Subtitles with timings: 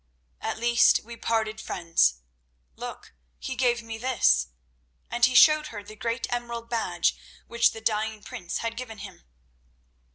[0.41, 2.21] At least we parted friends.
[2.75, 4.47] Look, he gave me this,"
[5.11, 9.25] and he showed her the great emerald badge which the dying prince had given him.